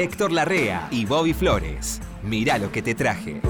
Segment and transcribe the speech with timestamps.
[0.00, 2.00] Héctor Larrea y Bobby Flores.
[2.22, 3.40] Mirá lo que te traje.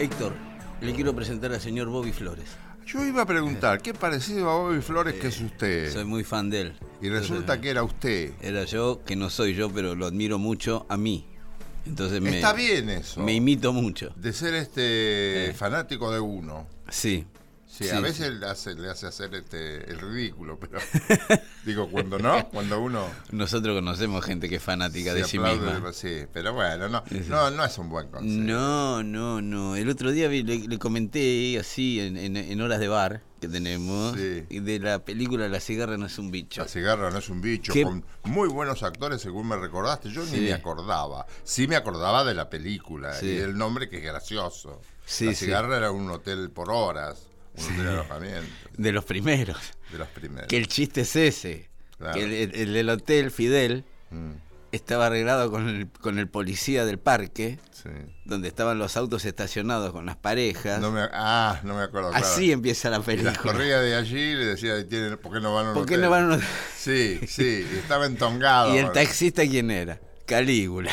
[0.00, 0.32] Héctor,
[0.80, 2.48] le quiero presentar al señor Bobby Flores.
[2.84, 5.92] Yo iba a preguntar, ¿qué parecido a Bobby Flores que es usted?
[5.92, 6.72] Soy muy fan de él.
[7.00, 8.32] Y resulta que era usted.
[8.40, 11.24] Era yo, que no soy yo, pero lo admiro mucho a mí.
[11.86, 13.20] Entonces me, Está bien eso.
[13.20, 14.12] me imito mucho.
[14.16, 16.66] De ser este fanático de uno.
[16.90, 17.26] Sí.
[17.76, 20.78] Sí, a veces le hace, le hace hacer este, el ridículo, pero
[21.64, 25.92] digo, cuando no, cuando uno Nosotros conocemos gente que es fanática de sí misma.
[25.92, 28.34] Sí, pero bueno, no, no, no es un buen consejo.
[28.42, 29.76] No, no, no.
[29.76, 33.48] El otro día vi- le, le comenté así en, en- en horas de bar que
[33.48, 34.46] tenemos Sí.
[34.60, 36.62] de la película La cigarra no es un bicho.
[36.62, 37.82] La cigarra no es un bicho, ¿Qué?
[37.82, 40.08] con muy buenos actores, según me recordaste.
[40.10, 41.26] Yo ni me acordaba.
[41.44, 43.26] Sí me acordaba de la película Sí.
[43.26, 44.80] y del nombre que es gracioso.
[45.04, 49.58] Sí, la cigarra era un hotel por horas, de alojamiento, De los primeros.
[49.92, 50.48] de los primeros.
[50.48, 51.68] Que el chiste es ese.
[51.98, 52.14] Claro.
[52.14, 54.32] Que el, el- el del hotel, Fidel, Mm,
[54.70, 57.88] estaba arreglado con el, con el policía del parque, sí.
[58.24, 60.80] donde estaban los autos estacionados con las parejas.
[60.80, 62.10] No me, ah, no me acuerdo.
[62.10, 62.24] claro.
[62.24, 63.34] Así empieza la las película.
[63.38, 65.94] corría de allí y le decía, "Tienen- ¿por qué no van a un ¿Por qué
[65.94, 66.02] hotel?".
[66.02, 66.42] no van a un-
[66.76, 68.72] Sí, sí, estaba entongado.
[68.74, 69.98] ¿Y el taxista quién era?
[70.26, 70.90] Calígula.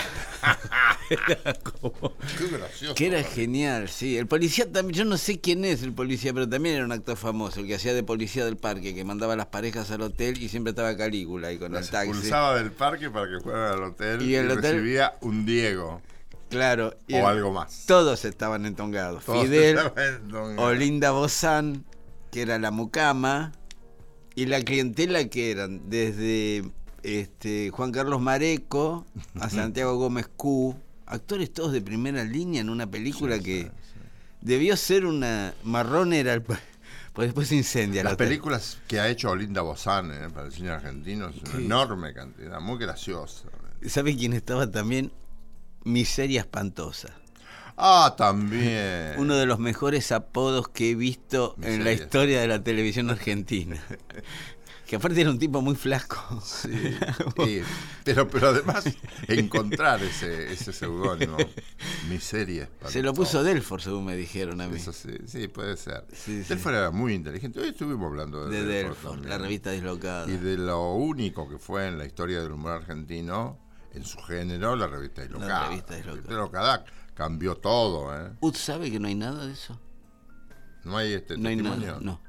[1.10, 2.96] Era como- Qué gracioso.
[2.96, 4.18] Que era genial, sí.
[4.18, 7.18] El policía también, yo no sé quién es el policía, pero también era un actor
[7.18, 10.42] famoso, el que hacía de policía del parque, que mandaba a las parejas al hotel
[10.42, 12.10] y siempre estaba Calígula ahí con Las el taxi.
[12.10, 16.02] expulsaba del parque para que fueran al hotel Y y, el hotel- recibía un Diego
[16.50, 16.96] Claro.
[17.08, 17.86] y o el- algo más.
[17.88, 19.26] Todos estaban entongados.
[19.26, 20.60] Todos Fidel, estaban entongados.
[20.72, 21.84] Olinda Bozán,
[22.32, 23.52] que era la mucama,
[24.36, 26.64] y la clientela que eran desde
[27.04, 29.06] este, Juan Carlos Mareco
[29.40, 33.70] a Santiago Gómez Q, actores todos de primera línea en una película que
[34.42, 36.60] debió ser una marrón era el pa-
[37.14, 40.70] pues después se incendia Las películas que ha hecho Olinda Bozán eh, para el cine
[40.72, 43.44] argentino es una enorme cantidad, muy graciosa.
[43.88, 45.12] ¿Sabe quién estaba también?
[45.84, 47.10] Miseria espantosa.
[47.78, 49.14] Ah, también.
[49.18, 53.84] Uno de los mejores apodos que he visto en la historia de la televisión argentina.
[54.94, 56.40] Que aparte era un tipo muy flaco.
[56.46, 56.70] Sí,
[57.44, 57.62] sí.
[58.04, 58.84] Pero, pero además,
[59.28, 61.36] encontrar ese, ese seudónimo,
[62.10, 62.70] miseria.
[62.90, 64.76] Se lo puso Delfor, según me dijeron a mí.
[64.76, 66.06] Eso sí, sí, puede ser.
[66.14, 66.50] Sí, sí.
[66.50, 67.60] Delfor era muy inteligente.
[67.60, 70.30] Hoy estuvimos hablando de, De Delfor la revista dislocada.
[70.32, 73.58] Y de lo único que fue en la historia del humor argentino,
[73.96, 75.70] en su género, la revista Dislocada.
[75.70, 76.14] revista Dislocada.
[76.14, 78.30] revista Dislocada cambió todo, ¿eh?
[78.42, 79.80] ¿Usted sabe que no hay nada de eso?
[80.84, 81.88] No hay este No hay testimonio.
[81.88, 82.22] nada, no.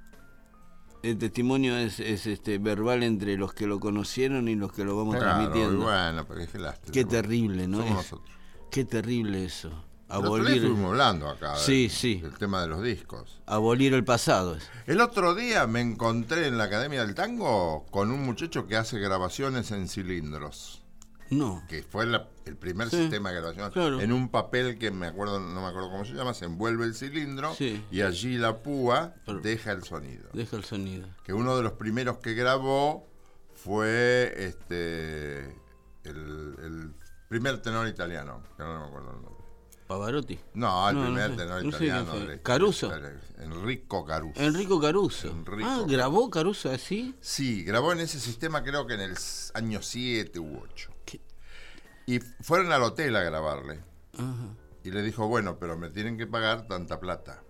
[1.04, 4.96] El testimonio es, es, este verbal entre los que lo conocieron y los que lo
[4.96, 5.84] vamos Claro, transmitiendo.
[5.84, 6.92] bueno, pero qué lástima.
[6.92, 7.78] Qué terrible, ¿no?
[7.78, 7.96] Somos es?
[7.96, 8.34] nosotros.
[8.70, 9.68] Qué terrible eso.
[9.68, 12.14] El Abolir, estuvimos hablando acá Sí, del, sí.
[12.20, 13.40] del tema de los discos.
[13.46, 14.54] abolir el pasado.
[14.54, 14.68] es.
[14.86, 18.98] El otro día me encontré en la Academia del Tango con un muchacho que hace
[18.98, 20.83] grabaciones en cilindros,
[21.38, 21.62] No.
[21.68, 23.70] que fue la- el primer Sí, sistema de grabación.
[23.72, 24.00] claro.
[24.00, 26.94] En un papel que me acuerdo, no me acuerdo cómo se llama, se envuelve el
[26.94, 27.82] cilindro Sí.
[27.90, 30.28] y allí la púa Pero- deja el sonido.
[30.32, 31.08] Deja el sonido.
[31.24, 33.06] Que uno de los primeros que grabó
[33.54, 35.40] fue este
[36.04, 36.94] el, el
[37.28, 39.34] primer tenor italiano, que no me acuerdo el nombre.
[39.86, 40.38] Pavarotti.
[40.54, 41.36] No, el No, no primer sé.
[41.36, 42.14] tenor No italiano.
[42.20, 42.90] de ¿Caruso?
[43.38, 44.40] Enrico Caruso.
[44.40, 45.28] Enrico Caruso.
[45.28, 47.14] Enrico ah, ¿grabó Caruso así?
[47.20, 49.14] Sí, grabó en ese sistema creo que en el
[49.54, 50.90] año 7 u 8.
[52.06, 53.80] Y fueron al hotel a grabarle.
[54.18, 54.54] Ajá.
[54.82, 57.42] Y le dijo, bueno, pero me tienen que pagar tanta plata.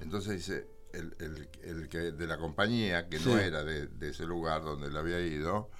[0.00, 4.24] Entonces dice, el, el- el que de la compañía, que no era de, de ese
[4.24, 5.70] lugar donde él había ido,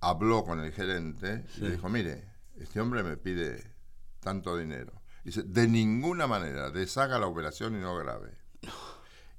[0.00, 2.24] habló con el gerente y le dijo, mire,
[2.58, 3.72] este hombre me pide
[4.18, 5.00] tanto dinero.
[5.22, 8.36] Dice, de ninguna manera, deshaga la operación y no grabe.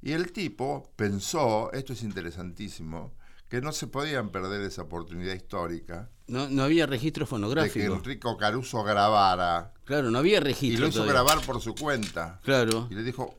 [0.02, 3.14] Y el tipo pensó, esto es interesantísimo,
[3.50, 7.94] que no se podían perder esa oportunidad histórica No, no había registro de que fonográfico.
[7.96, 10.82] Enrico Caruso grabara Claro, no había y registro.
[10.82, 11.14] lo hizo todavía.
[11.24, 12.40] grabar por su cuenta.
[12.44, 12.88] Claro.
[12.90, 13.36] Y le dijo,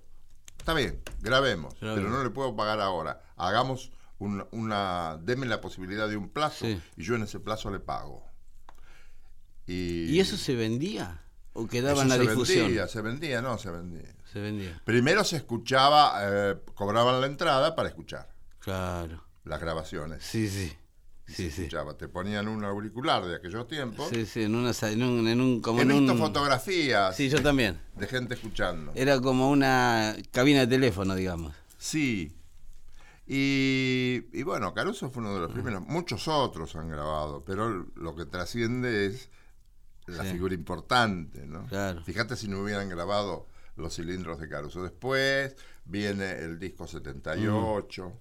[0.59, 3.23] está bien, grabemos, pero no le puedo pagar ahora.
[3.37, 6.81] Hagamos un- una, deme la posibilidad de un plazo Sí.
[6.97, 8.25] y yo en ese plazo le pago.
[9.67, 11.23] Y, ¿Y eso se vendía?
[11.55, 12.65] ¿O quedaba en la se difusión?
[12.67, 14.15] vendía, se vendía, no, se vendía.
[14.33, 14.81] Se vendía.
[14.85, 18.29] Primero se escuchaba, eh, cobraban la entrada para escuchar
[18.59, 19.25] Claro.
[19.45, 20.23] las grabaciones.
[20.25, 20.73] Sí, sí.
[21.33, 21.47] Sí.
[21.47, 24.09] Escuchaba, te ponían un auricular de aquellos tiempos.
[24.11, 27.29] Sí, sí, en, una, en un, en un- como He en visto un- fotografías Sí,
[27.29, 27.81] yo también.
[27.97, 28.93] de gente escuchando.
[28.95, 31.55] Era como una cabina de teléfono, digamos.
[31.79, 32.33] Sí.
[33.27, 35.83] Y, y bueno, Caruso fue uno de los primeros.
[35.87, 39.31] Muchos otros han grabado, pero lo que trasciende es
[40.07, 40.33] la Sí.
[40.33, 41.67] figura importante, ¿no?
[41.67, 42.03] Claro.
[42.05, 43.47] Fíjate si no hubieran grabado
[43.77, 44.83] los cilindros de Caruso.
[44.83, 48.13] Después viene el disco 78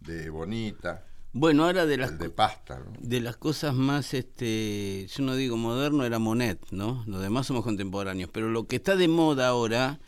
[0.00, 1.04] de Bonita.
[1.38, 2.92] Bueno, ahora de las, de pasta, ¿no?
[2.98, 7.04] de las cosas más, este, yo no digo moderno, era Monet, ¿no?
[7.06, 8.30] Los demás somos contemporáneos.
[8.32, 10.00] Pero lo que está de moda ahora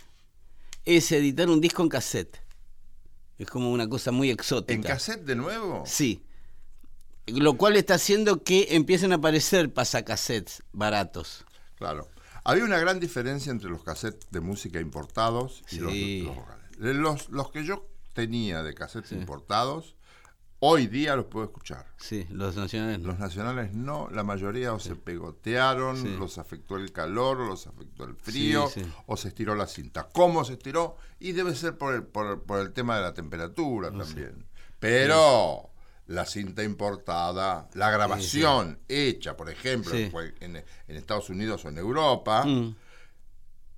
[0.87, 2.39] es editar un disco en cassette.
[3.37, 4.73] Es como una cosa muy exótica.
[4.73, 5.83] ¿En cassette de nuevo?
[5.85, 6.23] Sí.
[7.27, 11.45] Lo cual está haciendo que empiecen a aparecer pasacassettes baratos.
[11.77, 12.09] Claro.
[12.43, 16.23] Había una gran diferencia entre los cassettes de música importados y los, Sí.
[16.79, 19.95] los Los, los que yo tenía de cassettes importados,
[20.61, 21.87] hoy día los puedo escuchar.
[21.97, 23.09] Sí, los nacionales no.
[23.09, 26.17] Los nacionales no, la mayoría o se pegotearon, Sí.
[26.19, 30.09] los afectó el calor, los afectó el frío, Sí, o se estiró la cinta.
[30.13, 30.97] ¿Cómo se estiró?
[31.21, 34.47] Y debe ser por el, por, por el tema de la temperatura también.
[34.79, 35.71] Pero
[36.07, 42.75] la cinta importada, la grabación hecha, por ejemplo, en Estados Unidos o en Europa, Mm.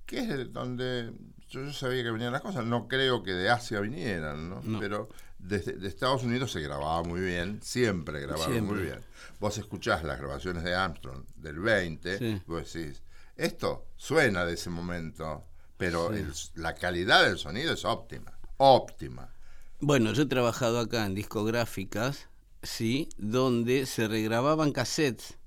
[0.05, 1.11] que es de donde
[1.49, 2.65] yo, yo sabía que venían las cosas.
[2.65, 4.61] No creo que de Asia vinieran, ¿no?
[4.63, 4.79] No.
[4.79, 5.09] Pero
[5.43, 8.75] desde de Estados Unidos se grababa muy bien, siempre grabaron Siempre.
[8.75, 8.99] muy bien.
[9.39, 12.41] Vos escuchás las grabaciones de Armstrong del 20, Sí.
[12.45, 13.01] vos decís,
[13.35, 15.45] esto suena de ese momento,
[15.77, 19.33] pero el- la calidad del sonido es óptima, óptima.
[19.79, 22.29] Bueno, yo he trabajado acá en discográficas,
[22.61, 25.39] sí, donde se regrababan cassettes.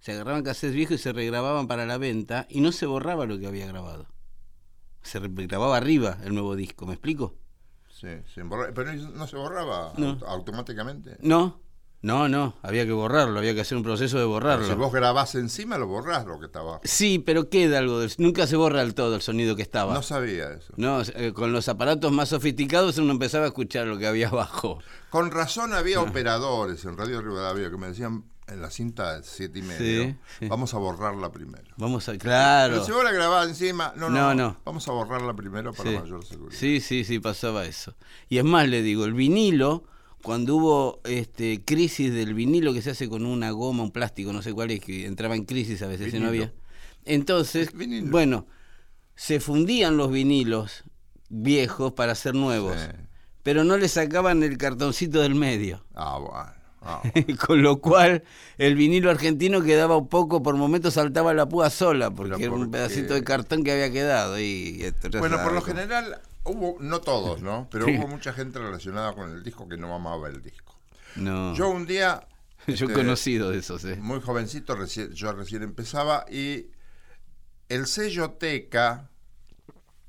[0.00, 3.38] Se agarraban cassettes viejos y se regrababan para la venta y no se borraba lo
[3.38, 4.06] que había grabado.
[5.02, 7.34] Se grababa arriba el nuevo disco, ¿me explico?
[8.00, 8.42] Sí, se
[8.74, 10.18] pero no se borraba No.
[10.18, 11.16] aut- automáticamente.
[11.20, 11.60] No,
[12.02, 14.66] no, no, había que borrarlo, había que hacer un proceso de borrarlo.
[14.66, 16.80] Si vos grabás encima, lo borrás lo que estaba.
[16.82, 19.92] Sí, pero queda algo, del- nunca se borra del todo el sonido que estaba.
[19.92, 20.72] No sabía eso.
[20.78, 24.78] No, eh, con los aparatos más sofisticados uno empezaba a escuchar lo que había abajo.
[25.10, 29.62] Con razón había operadores en Radio Rivadavia que me decían en la cinta siete y
[29.62, 30.48] medio, Sí, sí.
[30.48, 31.64] vamos a borrarla primero.
[31.76, 32.74] Vamos a, claro.
[32.74, 34.56] Pero si vos la grabás encima, no, no, No, no.
[34.64, 35.98] vamos a borrarla primero para Sí.
[35.98, 36.58] mayor seguridad.
[36.58, 37.94] Sí, sí, sí, pasaba eso.
[38.28, 39.84] Y es más, le digo, el vinilo,
[40.22, 44.42] cuando hubo este crisis del vinilo que se hace con una goma, un plástico, no
[44.42, 46.52] sé cuál es, que entraba en crisis a veces y no había.
[47.04, 47.70] Entonces,
[48.10, 48.46] bueno,
[49.14, 50.84] se fundían los vinilos
[51.30, 52.76] viejos para hacer nuevos,
[53.42, 55.84] pero no le sacaban el cartoncito del medio.
[55.94, 56.59] Ah, bueno.
[57.46, 58.22] Con lo cual,
[58.58, 62.60] el vinilo argentino quedaba un poco, por momentos saltaba la púa sola, porque era un
[62.62, 64.38] ¿por pedacito de cartón que había quedado.
[64.40, 64.84] Y
[65.18, 67.68] bueno, por lo general, hubo, no todos, ¿no?
[67.70, 67.96] Pero Sí.
[67.98, 70.74] hubo mucha gente relacionada con el disco que no amaba el disco.
[71.16, 71.54] No.
[71.54, 72.26] Yo un día,
[72.66, 73.96] Yo este, conocido de esos, ¿eh?
[73.96, 76.66] muy jovencito, recién- yo recién empezaba, y
[77.68, 79.10] el sello Teca,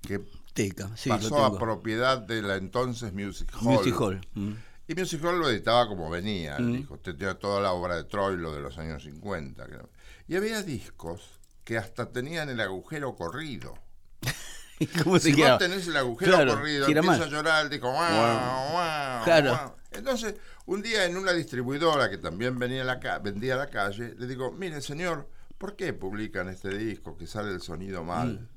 [0.02, 0.22] que
[0.54, 3.64] Teca, sí, pasó a propiedad de la entonces Music Hall.
[3.64, 4.22] Music Hall.
[4.36, 4.52] mm.
[4.92, 6.74] Y Music Hall lo editaba como venía, Mm.
[6.74, 6.98] disco.
[7.00, 9.66] Tenía toda la obra de Troilo de los años 50.
[9.66, 9.90] creo.
[10.28, 13.74] Y había discos que hasta tenían el agujero corrido.
[14.80, 17.22] ¿Y ¿Cómo Si vos tenés el agujero Claro, corrido, empieza mal.
[17.22, 17.90] a llorar el disco.
[17.92, 19.50] "Guau, guau, Claro.
[19.52, 19.76] guau".
[19.92, 20.36] Entonces,
[20.66, 24.14] un día en una distribuidora que también venía a la ca- vendía a la calle,
[24.18, 28.40] le digo, mire señor, ¿por qué publican este disco que sale el sonido mal?
[28.42, 28.48] Mm.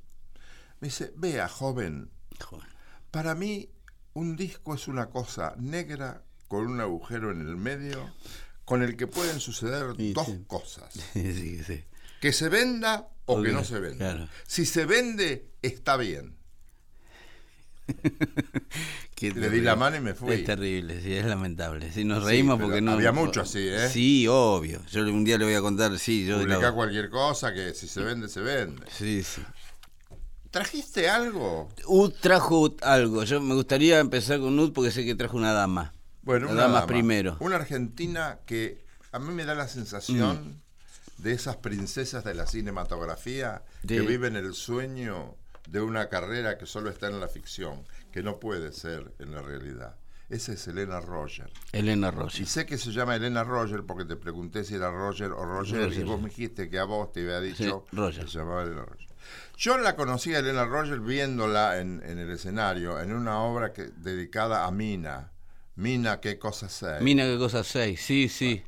[0.81, 2.11] Me dice, vea, joven,
[3.13, 3.69] para mí,
[4.15, 8.13] un disco es una cosa negra con un agujero en el medio,
[8.65, 10.45] con el que pueden suceder Sí, dos sí.
[10.47, 10.93] cosas.
[11.13, 11.85] Sí.
[12.21, 14.13] Que se venda o que no se venda.
[14.15, 14.29] claro.
[14.47, 16.37] Si se vende, está bien.
[19.21, 19.63] Le di terrible.
[19.63, 20.35] la mano y me fui.
[20.35, 21.91] Es terrible, sí, es lamentable.
[21.93, 22.93] Sí, nos reímos porque no.
[22.93, 23.89] había mucho así, ¿eh?
[23.89, 24.83] Sí, obvio.
[24.91, 26.37] Yo un día le voy a contar, sí, yo.
[26.37, 28.85] Publicar la- cualquier cosa que si se vende, se vende.
[28.91, 29.43] Sí, sí.
[30.55, 31.69] ¿Trajiste algo?
[31.89, 33.25] Ud trajo algo.
[33.25, 35.93] Yo me gustaría empezar con Ud porque sé que trajo una dama.
[36.23, 36.87] Bueno, La una dama dama.
[36.87, 37.37] primero.
[37.41, 40.61] Una argentina que a mí me da la sensación
[41.19, 41.23] Mm.
[41.25, 45.35] de esas princesas de la cinematografía De- que viven el sueño
[45.69, 47.83] de una carrera que solo está en la ficción,
[48.13, 49.97] que no puede ser en la realidad.
[50.31, 51.51] Esa es Elena Roger.
[51.73, 52.47] Elena Y Rossi.
[52.47, 55.85] sé que se llama Elena Roger porque te pregunté si era Roger o Roger, y
[55.87, 56.05] Roger.
[56.05, 58.25] vos me dijiste que a vos te había dicho Sí, Roger.
[58.25, 59.09] que se llamaba Elena Roger.
[59.57, 63.85] Yo la conocí a Elena Roger viéndola en, en el escenario, en una obra que,
[63.97, 65.31] dedicada a Mina.
[65.77, 67.01] Mina, qué cosa sé.
[67.01, 68.01] Mina, qué cosa seis.
[68.05, 68.63] Sí, sí.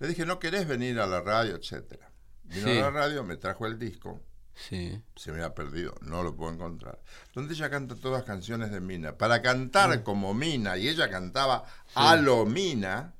[0.00, 2.10] Le dije, ¿no querés venir a la radio, etcétera?
[2.44, 2.78] Vino Sí.
[2.78, 4.20] a la radio, me trajo el disco,
[4.54, 5.00] Sí.
[5.16, 6.98] se me ha perdido, no lo puedo encontrar.
[7.34, 9.16] Donde ella canta todas canciones de Mina.
[9.16, 10.02] Para cantar Mm.
[10.02, 13.14] como Mina, y ella cantaba a lo Mina,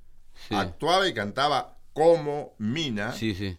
[0.48, 0.54] Sí.
[0.56, 3.58] actuaba y cantaba como Mina, Sí, sí.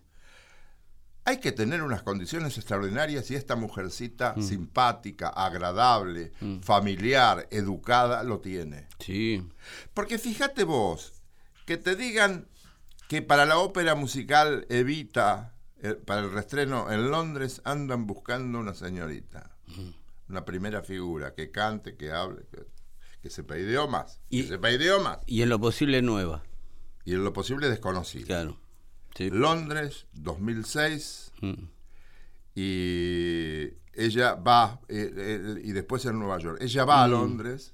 [1.26, 3.60] Hay que tener unas condiciones extraordinarias y esta Mm.
[3.62, 8.88] mujercita simpática, agradable, familiar, educada, lo tiene.
[9.00, 9.48] Sí.
[9.94, 11.14] Porque fíjate vos,
[11.66, 12.48] que te digan
[13.08, 18.74] que para la ópera musical Evita, eh, para el restreno en Londres, andan buscando una
[18.74, 19.56] señorita,
[20.30, 22.66] una primera figura, que cante, que hable, que,
[23.22, 25.20] que sepa idiomas, Y- que sepa idiomas.
[25.26, 26.44] Y en lo posible nueva.
[27.06, 28.26] y en lo posible desconocido.
[28.26, 28.58] Claro.
[29.16, 29.30] Sí.
[29.30, 31.54] Londres, 2006, Mm.
[32.56, 36.60] y ella va, eh, eh, y después en Nueva York.
[36.62, 37.74] Ella va a Londres,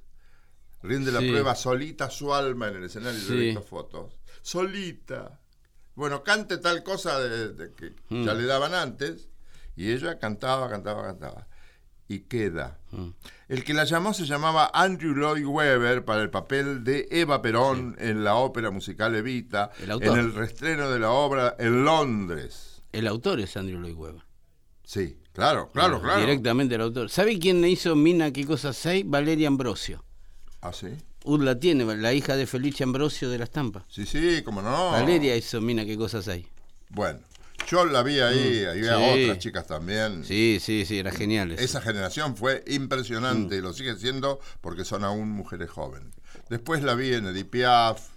[0.82, 1.30] rinde la Mm.
[1.30, 3.46] Prueba solita su alma en el escenario, yo he Sí.
[3.48, 4.20] visto fotos.
[4.42, 5.40] Solita.
[5.96, 8.24] Bueno, cante tal cosa de, de que Mm.
[8.26, 9.30] ya le daban antes,
[9.76, 11.48] y ella cantaba, cantaba, cantaba.
[12.10, 12.80] Y queda.
[12.92, 13.10] Mm.
[13.48, 17.96] El que la llamó se llamaba Andrew Lloyd Webber para el papel de Eva Perón
[18.00, 22.82] en la ópera musical Evita, El en el reestreno de la obra en Londres.
[22.92, 24.24] El autor es Andrew Lloyd Webber.
[24.84, 26.20] Sí, claro, claro, claro.
[26.20, 27.12] Directamente el autor.
[27.12, 29.06] ¿Sabe quién le hizo Mina qué cosa 6?
[29.08, 30.04] Valeria Ambrosio.
[30.62, 30.88] ¿Ah, sí?
[31.26, 33.86] Ud la tiene, la hija de Felice Ambrosio de la estampa.
[33.88, 34.90] Sí, sí, como no.
[34.90, 36.44] Valeria hizo Mina qué cosa 6.
[36.90, 37.20] Bueno,
[37.70, 39.14] yo la vi ahí, había Mm.
[39.16, 39.24] Sí.
[39.24, 40.24] otras chicas también.
[40.26, 41.52] Sí, sí, sí, era genial.
[41.52, 41.62] eso.
[41.64, 43.60] Esa generación fue impresionante Mm.
[43.60, 46.14] y lo sigue siendo porque son aún mujeres jóvenes.
[46.50, 48.08] Después la vi en Edith Piaf,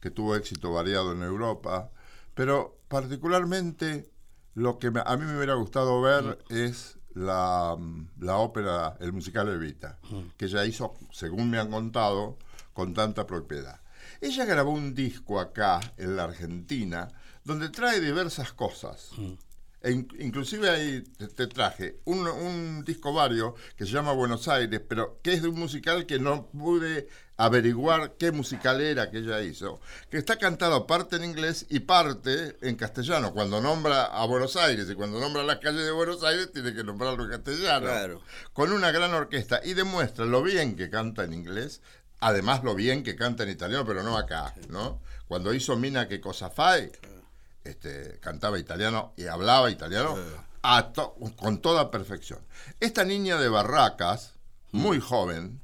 [0.00, 1.90] que tuvo éxito variado en Europa,
[2.34, 4.10] pero particularmente
[4.54, 6.54] lo que me- a mí me hubiera gustado ver Mm.
[6.54, 7.76] es la,
[8.20, 10.20] la ópera, el musical Evita, Mm.
[10.36, 12.38] que ella hizo, según me han contado,
[12.72, 13.80] con tanta propiedad.
[14.20, 17.08] Ella grabó un disco acá, en la Argentina,
[17.46, 19.10] donde trae diversas cosas.
[19.82, 24.48] E in- inclusive ahí te, te traje un, un disco vario que se llama Buenos
[24.48, 29.18] Aires, pero que es de un musical que no pude averiguar qué musical era que
[29.18, 29.78] ella hizo,
[30.10, 33.32] que está cantado parte en inglés y parte en castellano.
[33.32, 36.82] Cuando nombra a Buenos Aires y cuando nombra las calles de Buenos Aires, tiene que
[36.82, 37.86] nombrarlo en castellano.
[37.86, 38.22] Claro.
[38.54, 41.80] Con una gran orquesta y demuestra lo bien que canta en inglés,
[42.18, 45.00] además lo bien que canta en italiano, pero no acá, ¿no?
[45.28, 46.90] Cuando hizo Mina que cosa fai,
[47.68, 50.16] este, cantaba italiano y hablaba italiano
[50.62, 52.40] a to- con toda perfección.
[52.80, 54.34] Esta niña de Barracas,
[54.72, 55.60] muy joven,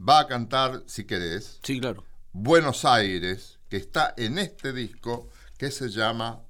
[0.00, 2.04] va a cantar, si querés, Sí, claro.
[2.32, 6.40] Buenos Aires, que está en este disco que se llama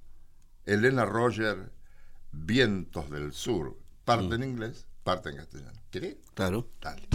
[0.64, 1.72] Elena Roger,
[2.30, 3.76] Vientos del Sur.
[4.04, 5.80] Parte en inglés, parte en castellano.
[5.90, 6.16] ¿Querés?
[6.34, 6.68] Claro.
[6.80, 7.08] Dale.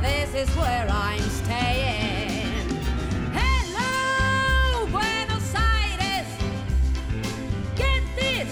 [0.00, 2.68] This is where I'm staying.
[3.32, 6.28] Hello, Buenos Aires.
[7.76, 8.48] Get this,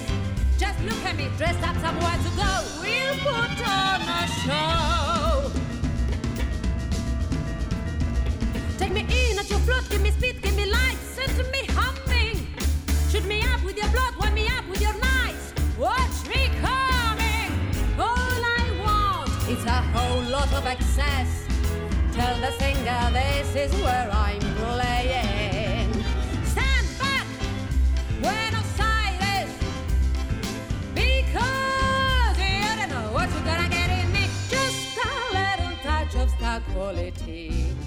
[0.59, 2.53] just look at me, dressed up somewhere to go.
[2.81, 5.51] We'll put on a show.
[8.79, 12.47] Take me in at your float, give me speed, give me light, set me humming.
[13.11, 14.40] Shoot me up with your blood, wind me
[19.93, 21.47] whole lot of excess.
[22.13, 25.93] Tell the singer this is where I'm playing.
[26.45, 27.27] Stand back,
[28.21, 29.51] Buenos Aires.
[30.95, 34.29] Because you don't know what you're gonna get in me.
[34.49, 37.80] Just a little touch of star quality.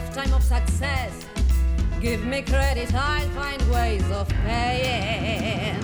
[0.00, 1.26] Lifetime of success.
[2.00, 5.78] Give me credit, I'll find ways of paying.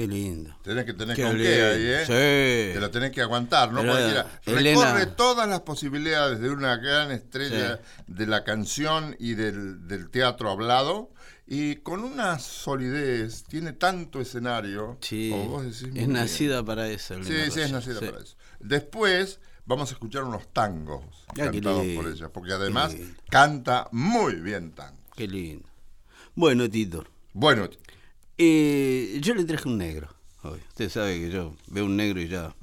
[0.00, 0.56] Qué lindo.
[0.62, 1.50] Tenés que tener Qué con lindo.
[1.50, 2.00] qué ahí, ¿eh?
[2.06, 2.74] Sí.
[2.74, 3.80] Te lo tenés que aguantar, ¿no?
[3.80, 4.26] Pero, Cualquiera.
[4.46, 8.02] Elena- Recorre todas las posibilidades de una gran estrella Sí.
[8.06, 11.10] de la canción y del, del teatro hablado.
[11.46, 14.96] Y con una solidez, tiene tanto escenario.
[15.00, 15.30] Sí.
[15.48, 16.12] vos decís, es bien.
[16.12, 17.16] nacida para eso.
[17.24, 18.06] Sí, sí, es nacida Sí.
[18.06, 18.36] para eso.
[18.60, 22.94] Después vamos a escuchar unos tangos Ah, cantados por ella, porque además
[23.28, 24.98] canta muy bien tango.
[25.16, 25.68] Qué lindo.
[26.34, 27.04] Bueno, Tito.
[27.32, 27.68] Bueno,
[28.42, 30.08] eh, yo le traje un negro.
[30.42, 30.58] hoy.
[30.68, 32.54] Usted sabe que yo veo un negro y ya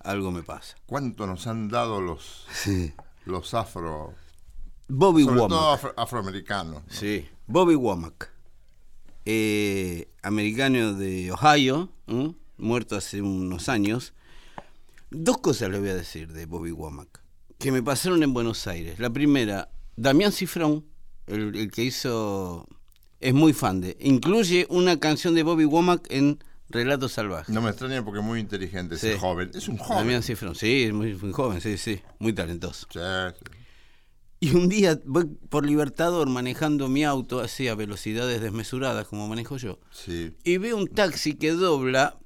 [0.00, 0.76] algo me pasa.
[0.86, 2.92] ¿cuánto nos han dado los, Sí.
[3.26, 4.14] los afro,
[4.88, 5.78] Bobby sobre todo Womack.
[5.84, 6.82] afro- afroamericanos?
[6.86, 6.92] ¿no?
[6.92, 8.30] Sí, Bobby Womack.
[9.26, 11.90] Eh, americano de Ohio,
[12.56, 14.14] muerto hace unos años.
[15.10, 17.20] Dos cosas le voy a decir de Bobby Womack,
[17.58, 18.98] que me pasaron en Buenos Aires.
[19.00, 20.84] La primera, Damián Cifrón,
[21.26, 22.66] el, el que hizo,
[23.26, 27.52] es muy fan de, incluye una canción de Bobby Womack en Relatos Salvajes.
[27.54, 29.18] No me extraña porque es muy inteligente ese Sí.
[29.18, 29.50] joven.
[29.54, 29.98] Es un joven.
[29.98, 32.86] Damián Cifrón, sí, es muy, muy joven, sí, sí, muy talentoso.
[32.92, 33.44] Sí, sí.
[34.38, 39.56] Y un día voy por Libertador manejando mi auto así a velocidades desmesuradas como manejo
[39.56, 39.80] yo.
[39.90, 40.32] Sí.
[40.44, 42.18] Y veo un taxi que dobla,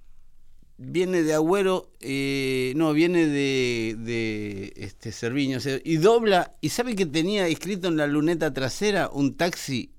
[0.76, 7.06] viene de Agüero, eh, no, viene de, de este Cerviño, y dobla, y sabe que
[7.06, 9.92] tenía escrito en la luneta trasera un taxi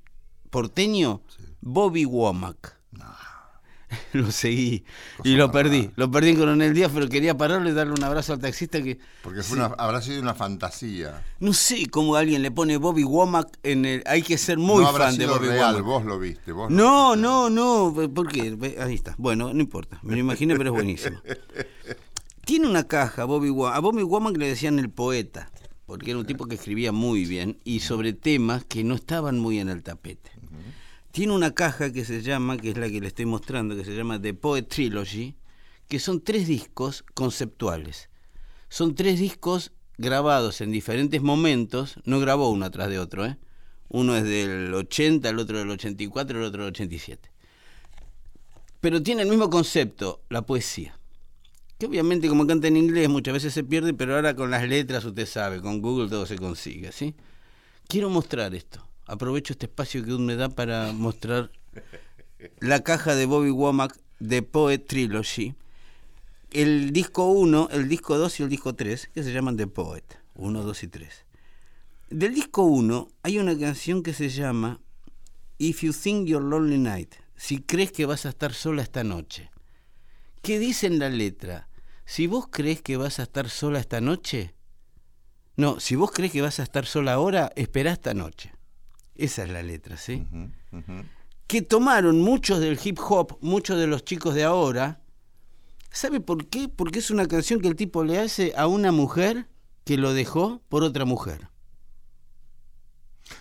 [0.51, 1.21] porteño,
[1.61, 2.77] Bobby Womack.
[4.13, 4.85] Lo seguí
[5.25, 5.91] y lo perdí.
[5.97, 8.99] Lo perdí en Coronel Díaz, pero quería pararle y darle un abrazo al taxista que
[9.21, 11.21] Porque fue una, habrá sido una fantasía.
[11.41, 14.01] no sé cómo alguien le pone Bobby Womack en el.
[14.05, 15.85] Hay que ser muy no habrá fan de Bobby real, Womack.
[15.85, 16.53] vos lo viste.
[16.53, 17.21] Vos lo No, viste.
[17.21, 18.13] no, no.
[18.13, 18.57] ¿Por qué?
[18.79, 19.13] Ahí está.
[19.17, 19.99] Bueno, no importa.
[20.03, 21.19] Me lo imaginé, pero es buenísimo.
[22.45, 23.75] Tiene una caja, Bobby Womack.
[23.75, 25.51] A Bobby Womack le decían el poeta,
[25.85, 29.59] porque era un tipo que escribía muy bien y sobre temas que no estaban muy
[29.59, 30.30] en el tapete.
[31.11, 33.93] Tiene una caja que se llama, que es la que le estoy mostrando, que se
[33.93, 35.35] llama The Poet Trilogy,
[35.89, 38.09] que son tres discos conceptuales.
[38.69, 43.37] Son tres discos grabados en diferentes momentos, no grabó uno atrás de otro, ¿eh?
[43.89, 47.29] Uno es del 80, el otro del 84, el otro del 87.
[48.79, 50.97] Pero tiene el mismo concepto, la poesía.
[51.77, 55.03] Que obviamente como canta en inglés muchas veces se pierde, pero ahora con las letras
[55.03, 57.15] usted sabe, con Google todo se consigue, ¿sí?
[57.89, 58.90] Quiero mostrar esto.
[59.11, 61.51] Aprovecho este espacio que me da para mostrar
[62.61, 65.53] la caja de Bobby Womack de Poet Trilogy.
[66.49, 70.05] El disco 1, el disco 2 y el disco 3, que se llaman The Poet,
[70.35, 71.25] 1, 2 y 3.
[72.09, 74.79] Del disco 1 hay una canción que se llama
[75.57, 79.51] If You Think Your Lonely Night, si crees que vas a estar sola esta noche.
[80.41, 81.67] ¿Qué dice en la letra?
[82.05, 84.55] Si vos crees que vas a estar sola esta noche,
[85.57, 88.53] no, si vos crees que vas a estar sola ahora, espera esta noche.
[89.21, 90.25] Esa es la letra, ¿sí?
[91.45, 94.99] Que tomaron muchos del hip hop, muchos de los chicos de ahora.
[95.91, 96.67] ¿Sabe por qué?
[96.69, 99.47] Porque es una canción que el tipo le hace a una mujer
[99.83, 101.49] que lo dejó por otra mujer.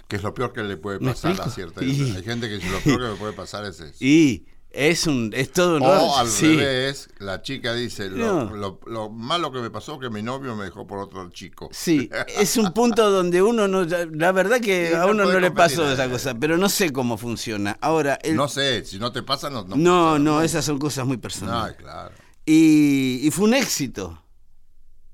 [0.07, 2.15] Que es lo peor que le puede ¿Me pasar a cierta Y-.
[2.15, 4.05] Hay gente que dice, lo peor que le puede pasar es eso.
[4.05, 6.57] Y es un es todo un o al sí.
[6.57, 8.57] revés, la chica dice, lo, No.
[8.57, 11.69] lo- lo malo que me pasó que mi novio me dejó por otro chico.
[11.73, 13.85] Sí, es un punto donde uno no.
[13.85, 16.93] La verdad que Sí, a no uno no le pasó esa cosa, pero no sé
[16.93, 17.77] cómo funciona.
[17.81, 19.65] Ahora, el- No sé, si no te pasa, no.
[19.65, 21.77] No, no, esas son cosas muy No, personales.
[21.77, 22.15] claro.
[22.47, 24.23] Y, y fue un éxito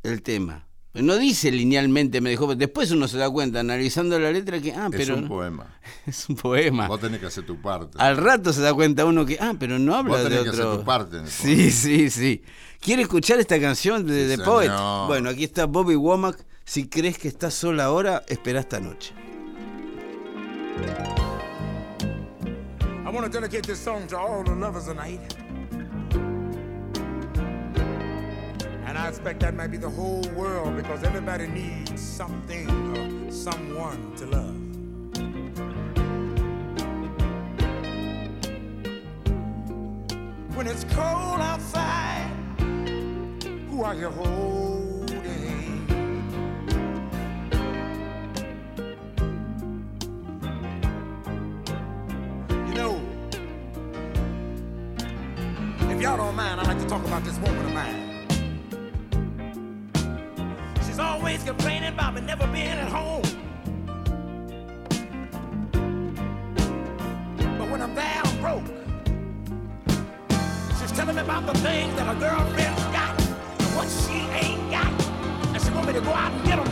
[0.02, 0.66] el tema.
[1.02, 2.54] No dice linealmente, me dejó.
[2.54, 4.72] Después uno se da cuenta, analizando la letra, que.
[4.72, 5.16] Ah, Es pero.
[5.16, 5.66] un poema.
[6.06, 6.88] es un poema.
[6.88, 7.98] Vos tenés que hacer tu parte.
[8.00, 9.36] Al rato se da cuenta uno que.
[9.40, 10.68] Ah, pero no habla Vos de tenés que otro.
[10.68, 12.42] hacer tu parte en sí, sí, sí.
[12.80, 14.68] ¿Quiere escuchar esta canción de Sí, The Poet?
[14.68, 15.06] señor.
[15.08, 16.44] Bueno, aquí está Bobby Womack.
[16.64, 19.12] Si crees que estás sola ahora, espera esta noche.
[23.04, 25.20] I want to dedicate this song to all the lovers tonight.
[28.96, 34.16] And I expect that might be the whole world because everybody needs something or someone
[34.16, 34.56] to love.
[40.56, 42.30] When it's cold outside,
[43.68, 45.12] who are you holding?
[52.66, 52.98] You know,
[55.90, 58.05] if y'all don't mind, I'd like to talk about this woman of mine.
[61.46, 63.22] complaining about me never being at home.
[67.56, 68.66] But when I'm down broke,
[70.80, 74.92] she's telling me about the things that her girlfriend's got and what she ain't got.
[75.54, 76.65] And she want me to go out and get them.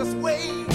[0.00, 0.69] just wait.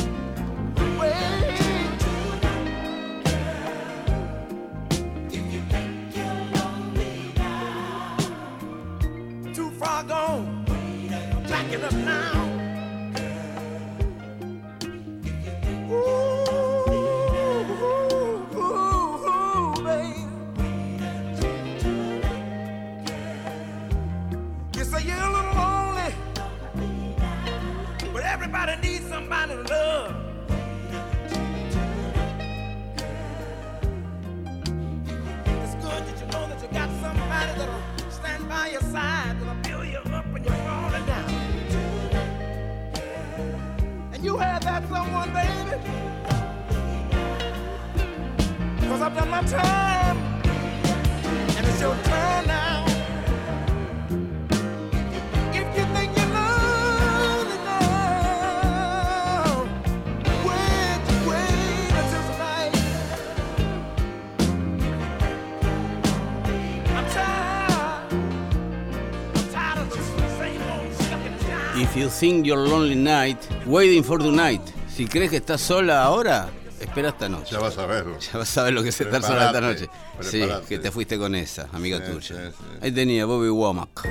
[72.06, 74.62] You Think Your Lonely Night, Waiting for the Night.
[74.88, 77.54] Si crees que estás sola ahora, espera esta noche.
[77.54, 78.16] Ya vas a verlo.
[78.32, 79.90] Ya vas a ver lo que es estar sola esta noche.
[80.22, 82.52] Sí, que te fuiste con esa, amiga tuya.
[82.80, 84.08] Ahí tenía Bobby Womack.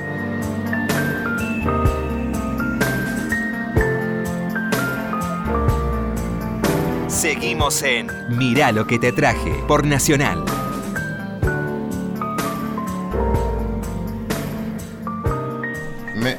[7.06, 10.44] Seguimos en Mirá lo que te traje por Nacional.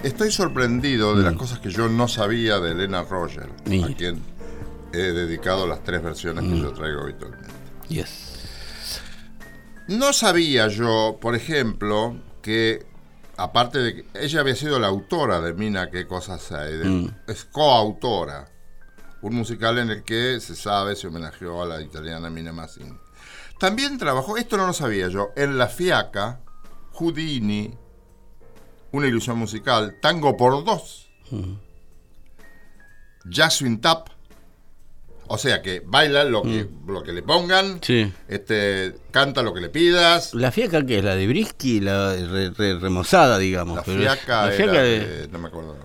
[0.04, 3.50] Estoy sorprendido de las cosas que yo no sabía de Elena Roger,
[3.84, 4.22] a quien
[4.94, 7.48] he dedicado las tres versiones que yo traigo habitualmente.
[7.90, 8.32] Yes.
[9.88, 12.86] No sabía yo, por ejemplo, que
[13.38, 17.46] aparte de que ella había sido la autora de Mina, qué cosas hay, de- es
[17.46, 18.48] coautora,
[19.22, 22.98] un musical en el que se sabe se homenajeó a la italiana Mina Mazzini.
[23.60, 26.42] También trabajó, esto no lo sabía yo, en La Fiaca,
[26.94, 27.78] Houdini,
[28.96, 31.08] una ilusión musical, Tango por dos,
[33.30, 34.10] Jasmine Tap,
[35.28, 38.12] o sea que baila lo que, lo que le pongan, Sí.
[38.28, 40.34] este, canta lo que le pidas.
[40.36, 41.04] ¿La fiaca qué es?
[41.04, 41.80] ¿La de Brisky?
[41.80, 43.78] La re- re- remozada, digamos.
[43.78, 45.76] La pero fiaca, la fiaca era de- no me acuerdo.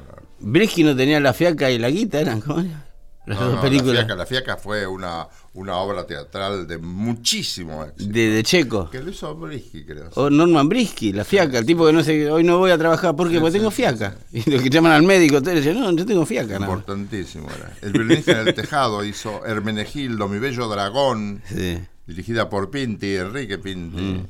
[0.40, 2.40] Brisky no tenía la fiaca y la guita, ¿eran?
[2.40, 2.86] ¿Cómo era?
[3.26, 3.94] Las No, dos no, películas.
[3.94, 8.12] La fiaca, La Fiaca fue una, una obra teatral de muchísimo éxito.
[8.12, 8.88] De, de Checo.
[8.88, 10.08] Que lo hizo Brisky, creo.
[10.14, 13.16] O Norman Brisky, la fiaca, el tipo que no sé, hoy no voy a trabajar,
[13.16, 14.16] Porque sí, tengo sí, fiaca.
[14.32, 16.66] Y los que llaman al médico, le dicen, no, yo tengo fiaca, nada.
[16.72, 17.76] Importantísimo era.
[17.82, 21.78] El violinista en el tejado hizo Hermenegildo, mi bello dragón, Sí.
[22.06, 24.22] dirigida por Pinti, Enrique Pinti.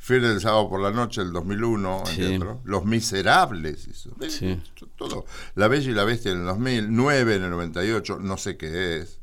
[0.00, 2.16] Fiel del sábado por la noche, el 2001, en Sí.
[2.22, 2.60] teatro.
[2.64, 4.10] Los Miserables hizo.
[4.28, 4.58] Sí.
[4.96, 5.26] Todo.
[5.56, 9.17] La Bella y la Bestia en el 2009, en el 98, no sé qué es.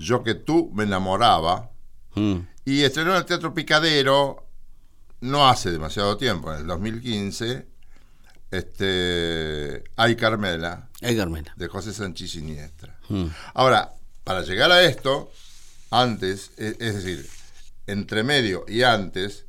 [0.00, 1.70] Yo que tú me enamoraba.
[2.14, 2.36] Mm.
[2.64, 4.46] Y estrenó en el Teatro Picadero
[5.20, 7.66] no hace demasiado tiempo, en el 2015,
[8.50, 11.52] este, Ay Carmela, Ay, Carmela.
[11.56, 12.98] de José Sánchez Siniestra.
[13.08, 13.26] Mm.
[13.54, 13.92] Ahora,
[14.24, 15.30] para llegar a esto,
[15.90, 17.28] antes, e- es decir,
[17.86, 19.44] entre medio y antes,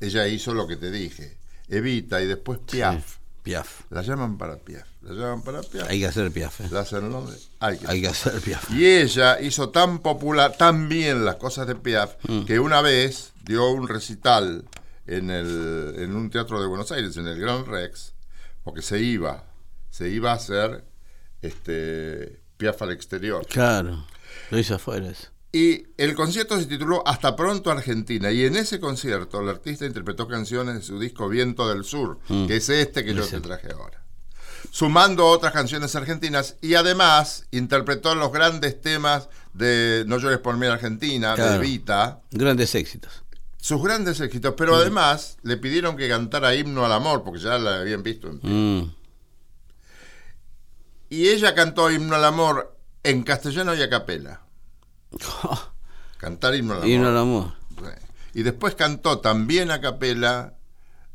[0.00, 1.36] ella hizo lo que te dije,
[1.68, 3.16] Evita y después Piaf.
[3.44, 3.82] Piaf.
[3.90, 5.88] La llaman para Piaf, la llaman para Piaf.
[5.88, 6.62] Hay que hacer Piaf.
[6.62, 6.68] eh.
[6.72, 8.70] La hacen nombre, hay que Hay que hacer Piaf.
[8.72, 12.44] y ella hizo tan popular, tan bien las cosas de Piaf, Mm.
[12.46, 14.64] que una vez dio un recital
[15.06, 18.14] en, el, en un teatro de Buenos Aires, en el Gran Rex,
[18.64, 19.44] porque se iba,
[19.90, 20.82] se iba a hacer
[21.42, 23.46] este, Piaf al exterior.
[23.46, 24.06] Claro.
[24.50, 25.28] Lo hizo afuera eso.
[25.56, 28.32] Y el concierto se tituló Hasta pronto Argentina.
[28.32, 32.56] Y en ese concierto el artista interpretó canciones de su disco Viento del Sur, que
[32.56, 34.02] es este que yo te traje ahora.
[34.72, 40.66] Sumando otras canciones argentinas y además interpretó los grandes temas de No llores por mí
[40.66, 41.54] Argentina, de.
[41.54, 43.22] Evita, Grandes éxitos.
[43.58, 44.54] sus grandes éxitos.
[44.56, 48.28] Pero además le pidieron que cantara Himno al Amor, porque ya la habían visto.
[48.28, 48.94] en- Mm.
[51.10, 54.40] Y ella cantó Himno al Amor en castellano y a capela.
[56.18, 56.90] Cantar Himno al Amor.
[56.90, 57.52] Y no al amor.
[57.76, 58.40] Sí.
[58.40, 60.54] Y después cantó también a capela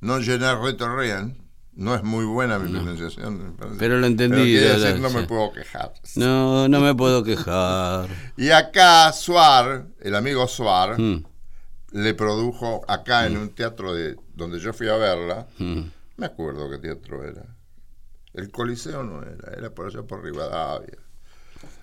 [0.01, 1.37] No llenar retorrean.
[1.73, 3.55] No es muy buena mi pronunciación.
[3.77, 5.27] Pero lo entendí, Pero decir, no me sí.
[5.27, 5.93] puedo quejar.
[6.15, 8.09] No, no me puedo quejar.
[8.37, 11.23] Y acá Suar, el amigo Suar, Mm.
[11.93, 15.47] le produjo acá en un teatro de donde yo fui a verla.
[15.57, 15.83] Mm.
[16.17, 17.45] Me acuerdo qué teatro era.
[18.33, 20.97] El Coliseo no era, era por allá por Rivadavia.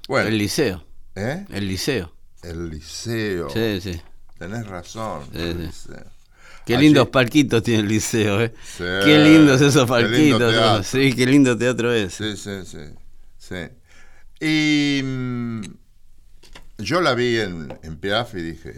[0.08, 0.84] Bueno, El liceo.
[1.16, 1.44] ¿Eh?
[1.50, 2.12] El liceo.
[2.42, 3.50] El Liceo.
[3.50, 4.00] Sí, sí.
[4.38, 5.24] Tenés razón.
[5.32, 5.66] Sí, el.
[5.66, 6.04] Liceo.
[6.64, 8.52] Qué Allí- lindos palquitos tiene el liceo, ¿eh?
[8.76, 8.84] Sí.
[9.04, 10.52] Qué lindos esos Qué lindo palquitos.
[10.52, 10.82] teatro.
[10.82, 12.14] Sí, qué lindo teatro es.
[12.14, 12.78] Sí, sí, sí.
[13.38, 13.56] sí.
[14.40, 15.60] Y mm,
[16.78, 18.74] yo la vi en, en Piaf y dije,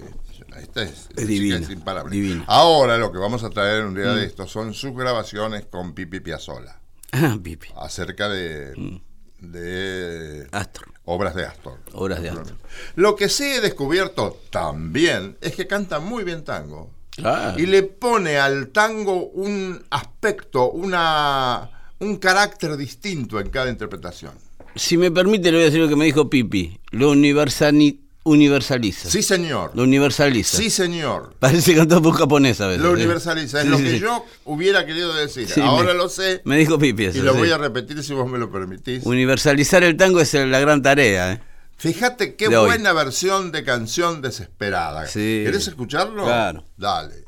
[0.60, 2.14] esta es, esta chica divina, es imparable.
[2.14, 2.44] divina.
[2.46, 6.20] Ahora lo que vamos a traer un día de estos son sus grabaciones con Pipi
[6.20, 6.78] Piazzolla
[7.12, 7.68] Ah, Pipi.
[7.76, 9.00] acerca de,
[9.40, 10.92] de Astor.
[11.04, 11.78] obras de Astor.
[11.92, 12.54] Obras de Astor.
[12.96, 16.90] Lo que sí he descubierto también es que canta muy bien tango.
[17.10, 17.58] Claro.
[17.58, 24.34] y le pone al tango un aspecto, una, un carácter distinto en cada interpretación.
[24.76, 26.78] Si me permite, le voy a decir lo que me dijo Pipi.
[26.92, 29.10] Lo universani- universaliza.
[29.10, 29.72] Sí, señor.
[29.74, 30.56] Lo universaliza.
[30.56, 31.34] Sí, señor.
[31.38, 32.82] Parece que cantó por japonés a veces.
[32.82, 32.94] Lo ¿eh?
[32.94, 33.58] universaliza.
[33.58, 33.98] Es Sí, lo sí, que sí.
[34.00, 35.48] yo hubiera querido decir.
[35.62, 37.18] Ahora me- lo sé Me dijo Pipi eso.
[37.18, 39.04] y lo voy a repetir si vos me lo permitís.
[39.04, 41.40] Universalizar el tango es la gran tarea, ¿eh?
[41.76, 42.66] Fíjate qué De hoy.
[42.66, 45.06] buena versión de canción desesperada.
[45.06, 45.42] Sí.
[45.44, 46.24] ¿Querés escucharlo?
[46.24, 46.64] Claro.
[46.76, 47.24] Dale.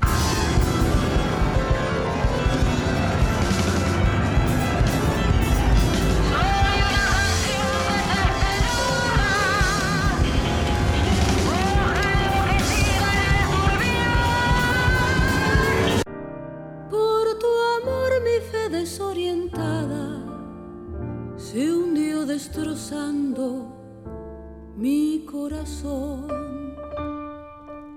[25.40, 26.26] Corazón.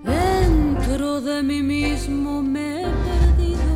[0.04, 3.76] Dentro de mí mismo me he perdido,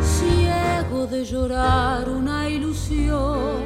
[0.00, 3.60] ciego de llorar una ilusión.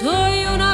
[0.00, 0.73] Soy una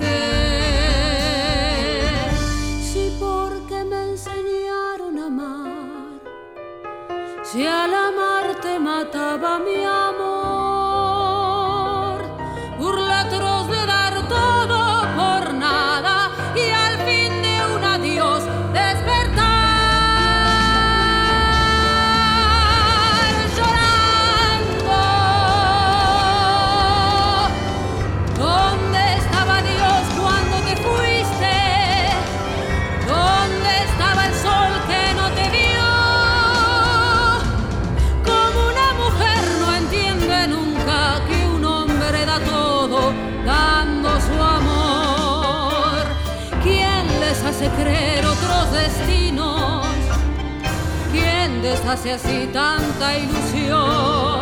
[51.91, 54.39] ¿Quién deshace así tanta ilusión?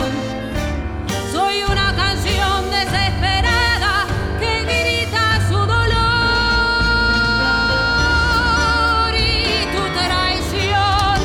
[1.31, 4.05] Soy una canción desesperada
[4.39, 5.89] que grita su dolor
[9.17, 11.19] y tu traición.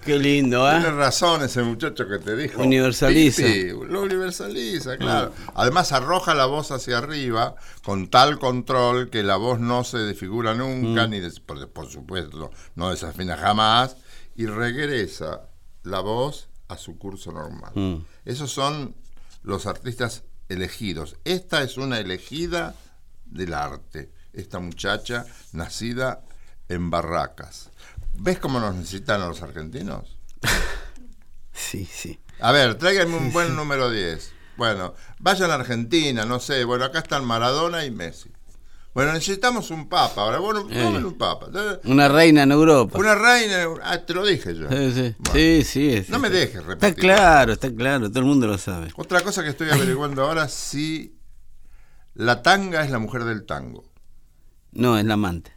[0.04, 0.90] Qué lindo, Tiene ¿eh?
[0.92, 2.60] razón ese muchacho que te dijo.
[2.62, 3.42] Universaliza.
[3.42, 5.32] Sí, lo universaliza, claro.
[5.54, 10.54] Además arroja la voz hacia arriba con tal control que la voz no se desfigura
[10.54, 13.96] nunca, ni des- por, por supuesto no desafina jamás,
[14.38, 15.48] y regresa
[15.82, 17.72] la voz a su curso normal.
[17.74, 18.04] Mm.
[18.24, 18.94] Esos son
[19.42, 21.16] los artistas elegidos.
[21.24, 22.76] Esta es una elegida
[23.24, 24.12] del arte.
[24.32, 26.22] Esta muchacha nacida
[26.68, 27.70] en Barracas.
[28.14, 30.16] ¿Ves cómo nos necesitan a los argentinos?
[31.52, 32.20] Sí, sí.
[32.38, 34.30] A ver, tráiganme un buen número 10.
[34.56, 36.62] Bueno, vayan a Argentina, no sé.
[36.62, 38.30] Bueno, acá están Maradona y Messi.
[38.94, 40.22] Bueno, necesitamos un papa.
[40.22, 41.46] Ahora, bueno, tomen un papa.
[41.84, 42.98] Una reina en Europa.
[42.98, 43.66] Una reina.
[43.82, 44.68] Ah, te lo dije yo.
[44.68, 45.32] Sí, sí, Bueno.
[45.34, 46.94] sí, sí, es- No me dejes Está repetir.
[46.96, 48.90] claro, está claro, todo el mundo lo sabe.
[48.96, 51.16] Otra cosa que estoy averiguando ahora, si
[52.14, 53.84] la tanga es la mujer del tango.
[54.72, 55.52] No, es la amante.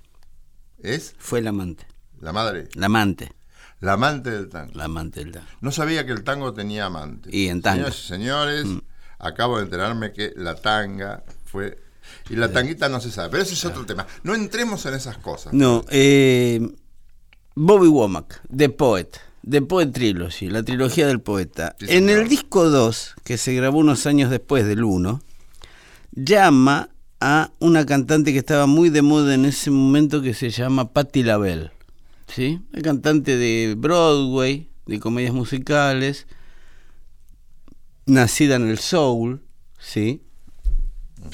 [0.79, 1.85] ¿Es Fue la amante.
[2.19, 2.67] la madre?
[2.75, 3.31] La amante.
[3.79, 4.71] La amante del tango.
[4.75, 5.47] La amante del tango.
[5.61, 7.29] No sabía que el tango tenía amante.
[7.35, 7.91] Y en tanga.
[7.91, 8.83] Señoras y señores,
[9.17, 11.81] acabo de enterarme que la tanga fue...
[12.29, 14.07] Y la tanguita no se sabe, pero ese es otro tema.
[14.23, 15.53] No entremos en esas cosas.
[15.53, 16.61] No, eh,
[17.55, 19.19] Bobby Womack, The Poet,
[19.49, 21.75] The Poet Trilogy, la trilogía del poeta.
[21.79, 25.21] Sí, en el disco 2, que se grabó unos años después del 1,
[26.13, 30.91] llama a una cantante que estaba muy de moda en ese momento que se llama
[30.91, 31.71] Patti LaBelle.
[32.27, 32.61] ¿sí?
[32.73, 36.27] Una cantante de Broadway, de comedias musicales,
[38.05, 39.41] nacida en el soul,
[39.79, 40.23] ¿sí?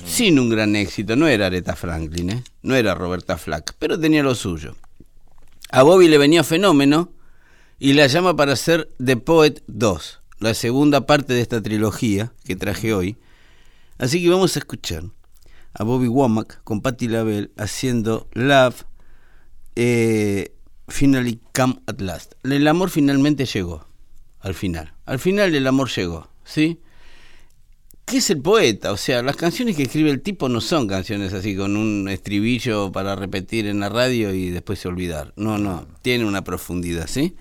[0.06, 1.16] Sin un gran éxito.
[1.16, 2.44] No era Aretha Franklin, ¿eh?
[2.62, 4.76] no era Roberta Flack, pero tenía lo suyo.
[5.70, 7.12] A Bobby le venía fenómeno
[7.80, 12.56] y la llama para hacer The Poet 2, la segunda parte de esta trilogía que
[12.56, 13.18] traje hoy.
[13.98, 15.04] Así que vamos a escuchar
[15.74, 18.86] a Bobby Womack con Patti LaBelle haciendo Love
[19.76, 20.56] eh,
[20.88, 22.34] Finally Come at Last.
[22.44, 23.88] El amor finalmente llegó,
[24.40, 24.94] al final.
[25.06, 26.80] Al final el amor llegó, ¿sí?
[28.08, 28.94] ¿Qué es el poeta?
[28.94, 32.90] O sea, las canciones que escribe el tipo no son canciones así con un estribillo
[32.90, 35.34] para repetir en la radio y después se olvidar.
[35.36, 37.36] No, no, tiene una profundidad, ¿sí?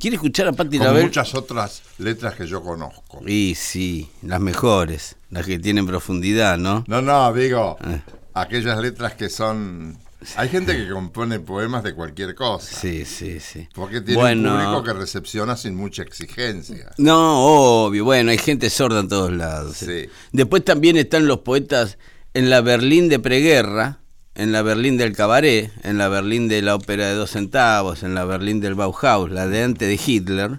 [0.00, 1.04] ¿Quiere escuchar a Patti Con LaBelle?
[1.06, 3.22] muchas otras letras que yo conozco.
[3.24, 6.84] Y sí, las mejores, las que tienen profundidad, ¿no?
[6.88, 8.00] No, no, digo, Eh.
[8.34, 9.96] aquellas letras que son...
[10.36, 12.74] Hay gente que compone poemas de cualquier cosa.
[12.80, 13.68] Sí, sí, sí.
[13.74, 14.54] Porque tiene Bueno.
[14.54, 16.90] un público que recepciona sin mucha exigencia.
[16.98, 19.76] No, obvio, bueno, hay gente sorda en todos lados.
[19.78, 20.06] Sí.
[20.32, 21.98] Después también están los poetas
[22.34, 23.98] en la Berlín de preguerra,
[24.34, 28.14] en la Berlín del cabaret, en la Berlín de la ópera de dos centavos, en
[28.14, 30.58] la Berlín del Bauhaus, la de antes de Hitler.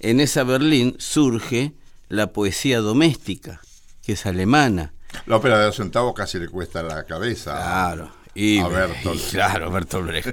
[0.00, 1.72] En esa Berlín surge
[2.08, 3.60] la poesía doméstica,
[4.02, 4.92] que es alemana.
[5.26, 7.52] La ópera de dos centavos casi le cuesta la cabeza.
[7.56, 8.12] Claro.
[8.34, 9.20] Y, A Bertolt.
[9.20, 10.28] y claro, Bertolt Brecht.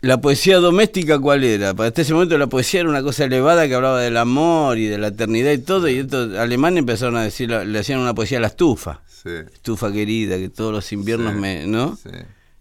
[0.00, 1.74] La poesía doméstica, ¿cuál era?
[1.74, 4.86] Para hasta ese momento la poesía era una cosa elevada que hablaba del amor y
[4.86, 8.38] de la eternidad y todo, y estos alemanes empezaron a decir, le hacían una poesía
[8.38, 9.00] a la estufa.
[9.22, 11.66] Sí, Estufa querida, que todos los inviernos Sí, me.
[11.66, 11.96] ¿no?
[12.02, 12.10] sí.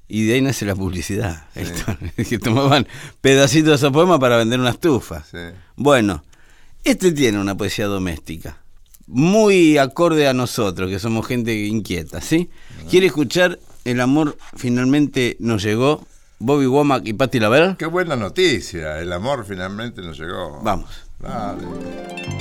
[0.08, 1.46] Y de ahí nace la publicidad.
[2.30, 2.86] Que tomaban
[3.22, 5.24] pedacitos de esos poemas para vender una estufa.
[5.76, 6.24] Bueno,
[6.84, 8.58] este tiene una poesía doméstica.
[9.08, 12.50] Muy acorde a nosotros, que somos gente inquieta, ¿sí?
[12.90, 16.06] ¿Quiere escuchar el amor finalmente nos llegó.
[16.40, 17.76] Bobby Womack y Patti LaBelle.
[17.78, 19.00] Qué buena noticia.
[19.00, 20.60] El amor finalmente nos llegó.
[20.64, 20.90] Vamos.
[21.20, 22.41] Dale.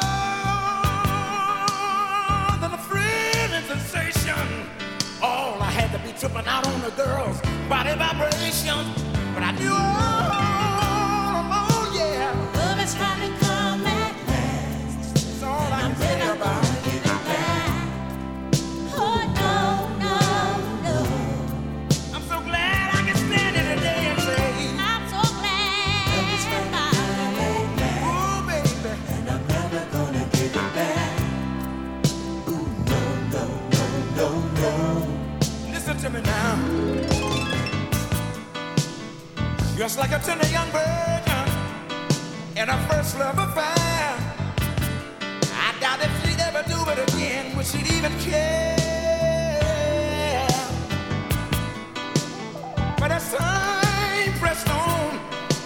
[5.21, 9.03] all I had to be tripping out on the girls' body vibrations.
[9.33, 12.51] But I knew all along, yeah.
[12.55, 13.60] Love is trying to.
[36.01, 36.55] to me now.
[39.77, 41.47] Just like a tender young virgin
[42.57, 44.17] and a first love affair.
[45.53, 48.77] I doubt if she'd ever do it again, would she even care?
[52.97, 55.19] But as time pressed on,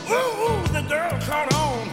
[0.10, 1.88] ooh, the girl caught on.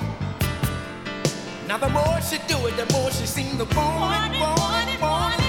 [1.69, 5.01] Now the more she do it, the more she seemed to want and want and
[5.01, 5.42] want.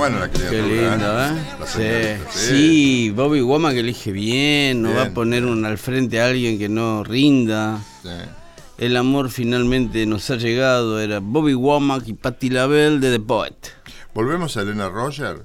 [0.00, 0.50] Buena la criatura.
[0.50, 1.56] Qué lindo, ¿eh?
[1.60, 1.72] La Sí.
[1.78, 5.14] señorita, Sí, Bobby Womack elige bien, no va a Bien.
[5.14, 7.80] poner un al frente a alguien que no rinda.
[8.02, 8.08] Sí.
[8.78, 13.54] El amor finalmente nos ha llegado, era Bobby Womack y Patti LaBelle de The Poet.
[14.14, 15.44] Volvemos a Elena Roger.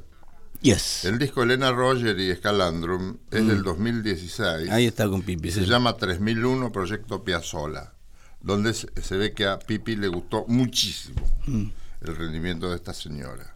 [0.62, 1.04] Yes.
[1.06, 4.70] El disco Elena Roger y Scalandrum es del 2016.
[4.70, 4.72] Mm.
[4.72, 5.52] Ahí está con Pipi.
[5.52, 5.66] Se sí.
[5.70, 7.94] llama 3001 Proyecto Piazzola,
[8.42, 11.66] donde se, se ve que a Pipi le gustó muchísimo Mm.
[12.08, 13.54] el rendimiento de esta señora.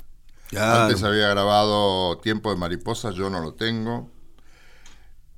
[0.49, 0.83] Claro.
[0.83, 4.09] Antes había grabado Tiempo de Mariposas, yo no lo tengo.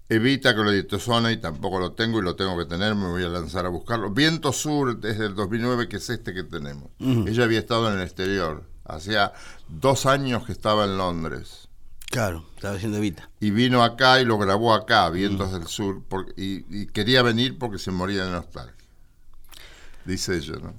[0.10, 3.24] Evita que lo Sona y tampoco lo tengo y lo tengo que tener, me voy
[3.24, 4.10] a lanzar a buscarlo.
[4.12, 6.90] Viento Sur desde el 2009, que es este que tenemos.
[7.00, 9.32] Ella había estado en el exterior, hacía
[9.70, 11.70] dos años que estaba en Londres.
[12.10, 13.30] Claro, estaba haciendo Evita.
[13.40, 17.58] Y vino acá y lo grabó acá, Vientos del Sur, por- y, y quería venir
[17.58, 18.76] porque se moría de nostalgia.
[20.04, 20.74] Dice ella, ¿no?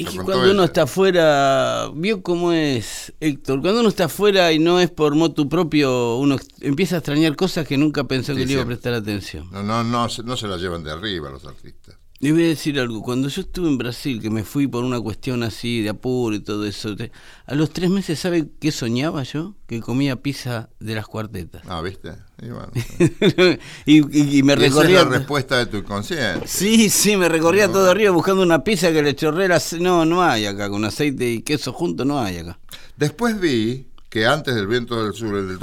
[0.00, 4.52] Y Lo que cuando uno está afuera, vio cómo es, Héctor, cuando uno está afuera
[4.52, 8.46] y no es por motu propio, uno empieza a extrañar cosas que nunca pensó que
[8.46, 9.48] le iba a prestar atención.
[9.50, 11.96] No, no, no, se- no se la llevan de arriba los artistas.
[12.20, 15.00] Le voy a decir algo, cuando yo estuve en Brasil, que me fui por una
[15.00, 17.12] cuestión así de apuro y todo eso, te-
[17.46, 19.54] a los tres meses, ¿sabe qué soñaba yo?
[19.68, 21.62] Que comía pizza de las cuartetas.
[21.68, 22.14] Ah, ¿viste?
[22.42, 22.72] Y bueno,
[23.86, 25.04] y, y- y me Y esa es recorría...
[25.04, 26.48] la respuesta de tu inconsciente.
[26.48, 29.74] Sí, sí, me recorría todo arriba buscando una pizza que le chorré las...
[29.74, 32.58] No, no hay acá, con aceite y queso junto no hay acá.
[32.96, 35.58] Después vi que antes del Viento del Sur, el del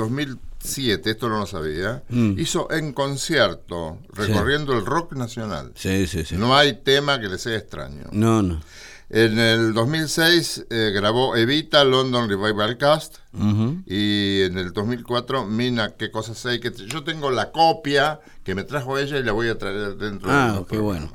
[0.66, 2.39] 2007, esto no lo sabía, Mm.
[2.39, 5.72] hizo en concierto, recorriendo el rock nacional.
[5.76, 6.36] Sí, sí, sí.
[6.36, 8.05] No hay tema que le sea extraño.
[8.11, 8.61] No, no.
[9.11, 13.18] En el 2006 eh, grabó Evita London Revival Cast
[13.86, 18.63] y en el 2004 Mina, qué cosas hay que yo tengo la copia que me
[18.63, 21.11] trajo ella y la voy a traer dentro Ah, de qué bueno.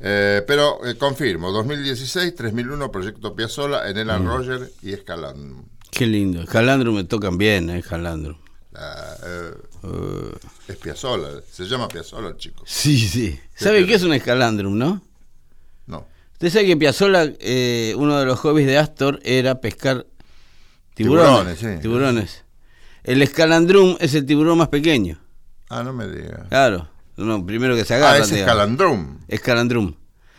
[0.00, 4.26] Eh, pero eh, confirmo, 2016, 3001, Proyecto Piazzola, Enela Mm.
[4.26, 5.64] Roger y Escalán.
[5.92, 6.44] Qué lindo.
[6.46, 7.82] Jalandro me tocan bien, eh.
[8.78, 9.50] Ah, eh,
[9.82, 10.32] Uh,
[10.68, 12.64] es Piazzola, se llama Piazzola el chico.
[12.66, 13.38] sí, sí.
[13.54, 15.00] ¿Sabe qué es un escalandrum, no?
[15.86, 16.06] No.
[16.32, 20.06] Usted sabe que Piazzolla, eh, uno de los hobbies de Astor era pescar
[20.94, 21.58] tiburones.
[21.58, 21.82] Tiburones, sí.
[21.82, 22.44] tiburones.
[23.04, 25.18] El escalandrum es el tiburón más pequeño.
[25.68, 26.46] Ah, no me diga.
[26.48, 26.88] Claro.
[27.16, 28.22] No, primero que se Ah, agarran.
[28.22, 28.48] es digamos.
[28.48, 29.18] Escalandrum.
[29.28, 29.94] Escalandrum.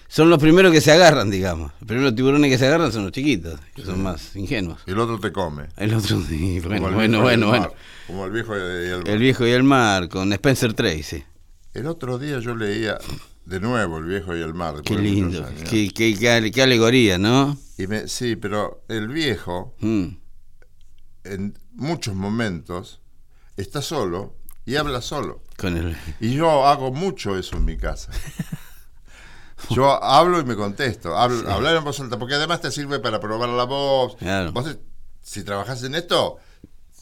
[0.09, 1.71] Son los primeros que se agarran, digamos.
[1.79, 4.81] Los primeros tiburones que se agarran son los chiquitos, que son más ingenuos.
[4.85, 5.67] Y el otro te come.
[5.77, 7.71] El otro, sí, bueno, Como bueno, bueno, bueno.
[8.07, 11.23] Mar, Como el viejo y el, El viejo y el mar, con Spencer Tracy.
[11.73, 12.97] El otro día yo leía
[13.45, 14.81] de nuevo El viejo y el mar.
[14.83, 17.57] Qué lindo, qué, qué- qué ale- qué alegoría, ¿no?
[17.77, 20.07] Y me, sí, pero el viejo, Mm.
[21.25, 23.01] en muchos momentos,
[23.55, 24.35] está solo
[24.65, 25.43] y habla solo.
[25.57, 25.95] Con el...
[26.19, 28.11] Y yo hago mucho eso en mi casa.
[29.71, 31.17] Yo hablo y me contesto.
[31.17, 34.15] Hablo, Hablar en voz alta, porque además te sirve para probar la voz.
[34.17, 34.51] Claro.
[34.51, 34.77] Vos,
[35.23, 36.37] si trabajas en esto,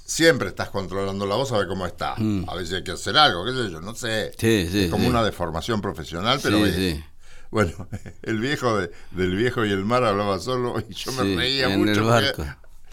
[0.05, 2.13] siempre estás controlando la voz a ver cómo está.
[2.47, 4.31] A veces hay que hacer algo, qué sé yo, no sé.
[4.35, 4.39] Mm.
[4.39, 5.09] Sí, sí, es como sí.
[5.09, 6.75] una deformación profesional, pero Sí, es.
[6.75, 7.03] sí.
[7.51, 7.87] Bueno,
[8.21, 11.79] el viejo de- del viejo y el mar hablaba solo y yo me reía en
[11.79, 11.91] mucho.
[11.91, 12.45] el barco.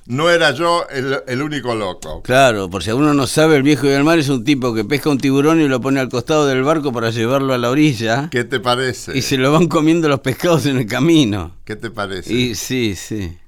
[0.05, 2.23] No era yo el, el único loco.
[2.23, 4.85] Claro, por si alguno no sabe, el viejo y el mar es un tipo que
[4.85, 8.29] pesca un tiburón y lo pone al costado del barco para llevarlo a la orilla.
[8.29, 9.17] ¿Qué te parece?
[9.17, 11.57] Y se lo van comiendo los pescados en el camino.
[11.65, 12.35] ¿Qué te parece?
[12.35, 13.39] Y sí, sí.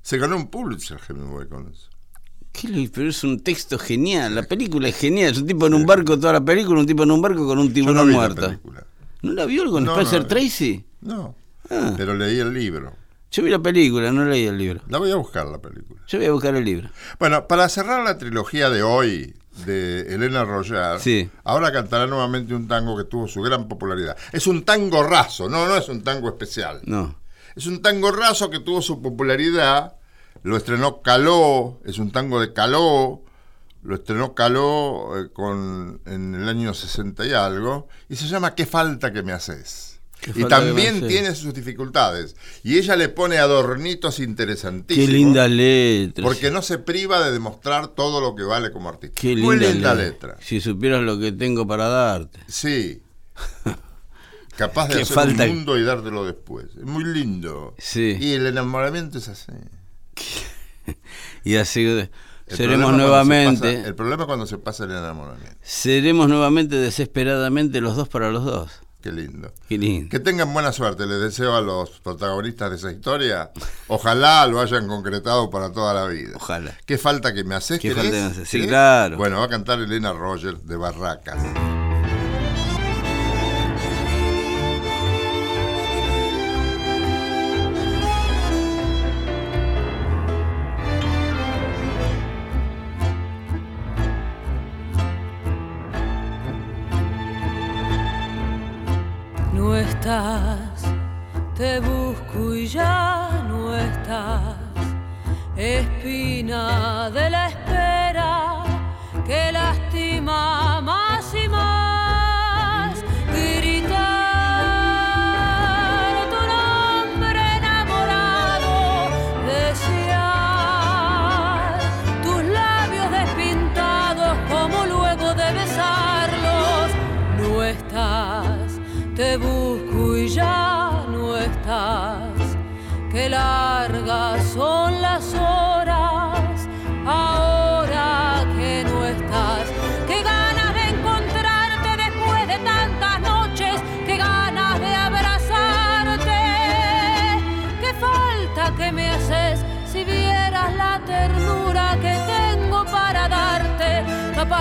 [0.00, 1.90] Se ganó un Pulitzer Hemingway con eso.
[2.60, 5.74] ¿Qué le- pero es un texto genial, la película es genial, es un tipo en
[5.74, 8.06] un barco, toda la película, un tipo en un barco con un Yo tiburón no
[8.06, 8.40] vi muerto.
[8.42, 8.84] la.
[9.22, 10.26] ¿No la vio con No, Spencer no.
[10.28, 10.84] Tracy?
[11.00, 11.34] No,
[11.70, 11.92] Ah.
[11.96, 12.92] pero leí el libro.
[13.30, 14.80] Yo vi la película, no leí el libro.
[14.88, 16.00] La voy a buscar la película.
[16.08, 16.88] Yo voy a buscar el libro.
[17.18, 19.34] Bueno, para cerrar la trilogía de hoy
[19.66, 21.28] de Elena Roger, Sí.
[21.44, 24.16] ahora cantará nuevamente un tango que tuvo su gran popularidad.
[24.32, 26.80] Es un tango raso, no, no es un tango especial.
[26.84, 27.16] No.
[27.54, 29.94] Es un tango raso que tuvo su popularidad.
[30.42, 33.22] Lo estrenó Caló, es un tango de Caló.
[33.82, 37.88] Lo estrenó Caló eh, con, en el año 60 y algo.
[38.08, 40.00] Y se llama ¿Qué falta que me haces?
[40.20, 42.34] ¿Qué Y también tiene sus dificultades.
[42.64, 45.06] Y ella le pone adornitos interesantísimos.
[45.08, 46.24] Qué linda letra.
[46.24, 49.20] Porque no se priva de demostrar todo lo que vale como artista.
[49.20, 50.30] Qué linda, Muy linda letra.
[50.32, 50.36] letra.
[50.44, 52.40] Si supieras lo que tengo para darte.
[52.48, 53.00] Sí.
[54.56, 56.66] Capaz de Qué hacer falta- un mundo y dártelo después.
[56.76, 57.74] Es muy lindo.
[57.78, 58.16] Sí.
[58.20, 59.52] Y el enamoramiento es así.
[61.44, 62.10] Y así El
[62.56, 65.56] seremos se nuevamente, pasa- el problema es cuando se pasa el enamoramiento.
[65.62, 68.70] seremos nuevamente desesperadamente los dos para los dos.
[69.00, 69.52] Qué lindo.
[69.68, 70.10] Qué lindo.
[70.10, 71.06] Que tengan buena suerte.
[71.06, 73.52] Les deseo a los protagonistas de esa historia.
[73.86, 76.32] Ojalá lo hayan concretado para toda la vida.
[76.34, 76.76] Ojalá.
[76.84, 77.78] ¿Qué falta que me haces?
[77.78, 78.48] ¿Qué falta que me haces?
[78.48, 78.70] Sí, ¿Querés?
[78.70, 79.16] claro.
[79.16, 81.38] Bueno, va a cantar Elena Roger de Barracas.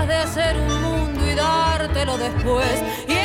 [0.06, 3.17] De hacer un mundo y dártelo después.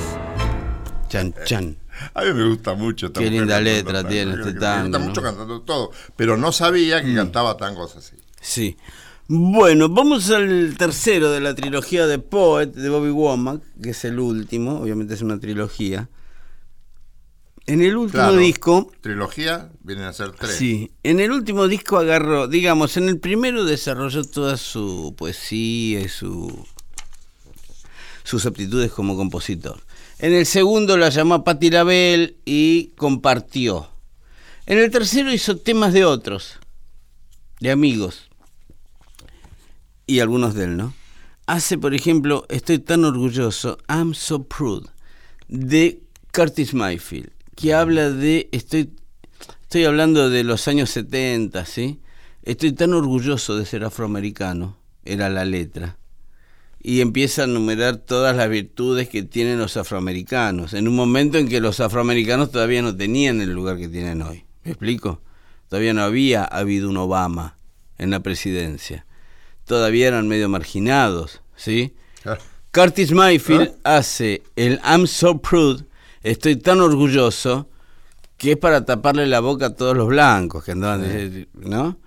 [1.10, 1.78] Chan, chan.
[2.14, 3.08] A mí me gusta mucho.
[3.08, 4.10] esta Qué mujer linda letra tango.
[4.10, 5.28] tiene Me este gusta tango, mucho ¿no?
[5.28, 5.91] cantando todo.
[6.16, 7.06] Pero no sabía Mm.
[7.06, 8.16] que cantaba tangos así.
[8.39, 8.78] Sí.
[9.28, 14.19] Bueno, vamos al tercero de la trilogía de Poet de Bobby Womack, que es el
[14.19, 16.09] último, obviamente es una trilogía.
[17.67, 20.55] En el último Claro, disco, Trilogía vienen a ser tres.
[20.55, 26.09] sí, en el último disco agarró, digamos, en el primero desarrolló toda su poesía y
[26.09, 26.65] su
[28.24, 29.80] sus aptitudes como compositor.
[30.19, 33.89] En el segundo la llamó a Patti LaBelle y compartió.
[34.65, 36.59] En el tercero hizo temas de otros,
[37.59, 38.31] de amigos
[40.12, 40.93] y algunos de él, ¿no?
[41.47, 44.88] Hace, por ejemplo, Estoy tan orgulloso, I'm so proud,
[45.47, 46.01] de
[46.34, 48.93] Curtis Mayfield, que habla de, estoy,
[49.62, 52.01] estoy hablando de los años 70, ¿sí?
[52.43, 55.97] Estoy tan orgulloso de ser afroamericano, era la letra.
[56.84, 61.47] Y empieza a enumerar todas las virtudes que tienen los afroamericanos, en un momento en
[61.47, 64.43] que los afroamericanos todavía no tenían el lugar que tienen hoy.
[64.66, 65.22] ¿Me explico?
[65.70, 67.55] Todavía no había habido un Obama
[67.97, 69.05] en la presidencia.
[69.72, 71.93] Todavía eran medio marginados, ¿sí?
[72.26, 72.38] Ah,
[72.74, 75.84] Curtis Mayfield hace el I'm so proud,
[76.24, 77.69] estoy tan orgulloso,
[78.36, 81.97] que es para taparle la boca a todos los blancos que andaban, ¿no?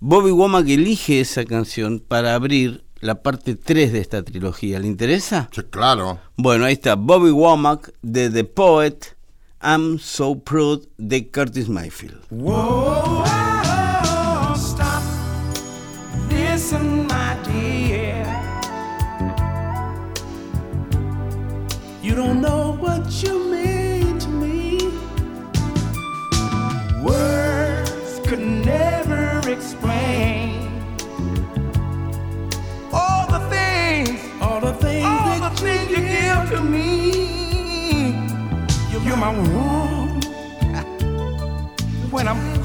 [0.00, 4.80] Bobby Womack elige esa canción para abrir la parte 3 de esta trilogía.
[4.80, 5.48] ¿Le interesa?
[5.52, 6.18] sí, claro.
[6.36, 9.14] Bueno, ahí está Bobby Womack de The Poet,
[9.62, 12.20] I'm so proud de Curtis Mayfield.
[12.30, 13.22] Whoa,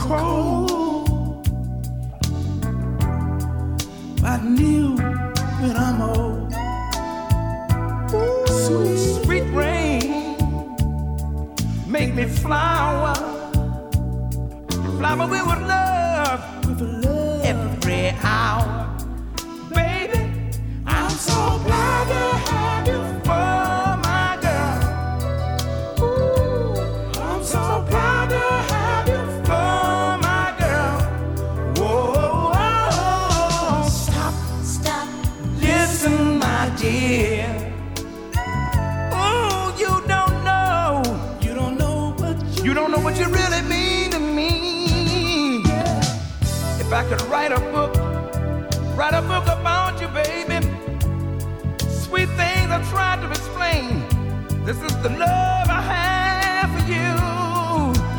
[0.10, 1.46] cold.
[4.24, 4.96] I knew
[5.62, 6.52] when I'm old.
[8.64, 10.36] Sweet, sweet rain
[11.88, 13.14] make me flower,
[14.98, 15.89] flower with love,
[49.12, 50.60] Write a book about you, baby.
[51.90, 54.04] Sweet things I tried to explain.
[54.66, 57.10] This is the love I have for you.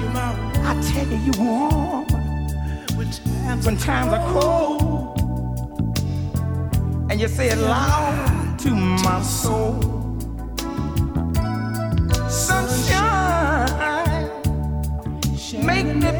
[0.01, 0.35] You my
[0.69, 2.07] I tell you, you warm
[2.97, 5.21] when times, when times are cold.
[7.09, 9.81] And you say it loud to my soul.
[12.29, 13.71] Sunshine,
[15.65, 16.20] make me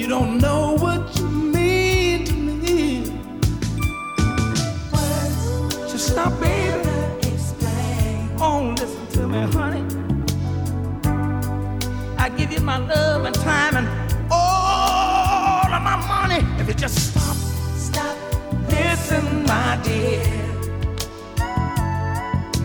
[0.00, 3.02] You don't know what you mean to me.
[4.90, 6.88] Words just stop, baby.
[8.40, 9.84] Oh, listen to me, honey.
[12.16, 13.86] I give you my love and time and
[14.30, 17.36] all of my money if you just stop.
[17.76, 18.16] Stop.
[18.70, 20.24] Listen, my dear.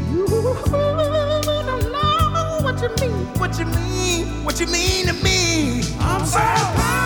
[0.10, 5.82] You don't know what you mean, what you mean, what you mean to me.
[6.00, 7.05] I'm so proud.